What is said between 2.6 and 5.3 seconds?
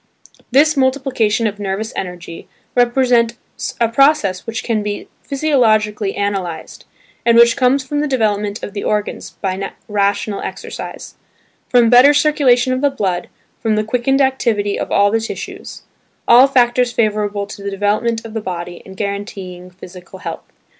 represents a process which can be